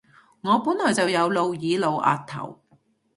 [0.41, 2.59] 我本來就有露耳露額頭